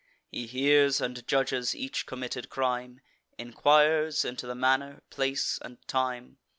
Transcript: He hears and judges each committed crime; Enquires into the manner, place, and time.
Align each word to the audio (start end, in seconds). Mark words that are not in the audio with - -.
He 0.31 0.47
hears 0.47 0.99
and 0.99 1.27
judges 1.27 1.75
each 1.75 2.07
committed 2.07 2.49
crime; 2.49 3.01
Enquires 3.37 4.25
into 4.25 4.47
the 4.47 4.55
manner, 4.55 5.03
place, 5.11 5.59
and 5.61 5.77
time. 5.87 6.39